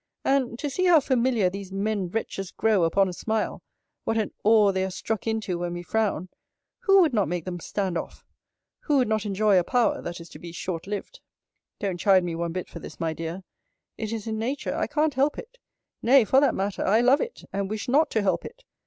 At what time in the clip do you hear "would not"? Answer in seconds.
7.01-7.27, 8.97-9.27